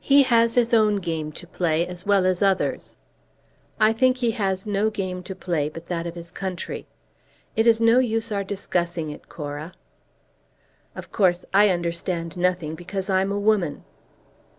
"He 0.00 0.22
has 0.22 0.54
his 0.54 0.72
own 0.72 0.96
game 0.96 1.30
to 1.32 1.46
play 1.46 1.86
as 1.86 2.06
well 2.06 2.24
as 2.24 2.40
others." 2.40 2.96
"I 3.78 3.92
think 3.92 4.16
he 4.16 4.30
has 4.30 4.66
no 4.66 4.88
game 4.88 5.22
to 5.24 5.34
play 5.34 5.68
but 5.68 5.88
that 5.88 6.06
of 6.06 6.14
his 6.14 6.30
country. 6.30 6.86
It 7.54 7.66
is 7.66 7.78
no 7.78 7.98
use 7.98 8.32
our 8.32 8.42
discussing 8.44 9.10
it, 9.10 9.28
Cora." 9.28 9.74
"Of 10.94 11.12
course 11.12 11.44
I 11.52 11.68
understand 11.68 12.34
nothing, 12.38 12.76
because 12.76 13.10
I'm 13.10 13.30
a 13.30 13.38
woman." 13.38 13.84